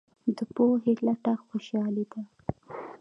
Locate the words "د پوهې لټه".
0.35-1.33